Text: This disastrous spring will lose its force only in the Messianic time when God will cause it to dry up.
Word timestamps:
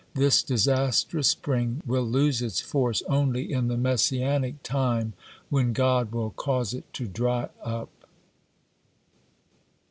This 0.15 0.41
disastrous 0.41 1.27
spring 1.27 1.83
will 1.85 2.01
lose 2.01 2.41
its 2.41 2.59
force 2.59 3.03
only 3.07 3.53
in 3.53 3.67
the 3.67 3.77
Messianic 3.77 4.63
time 4.63 5.13
when 5.49 5.73
God 5.73 6.11
will 6.11 6.31
cause 6.31 6.73
it 6.73 6.91
to 6.93 7.05
dry 7.07 7.49
up. 7.63 7.91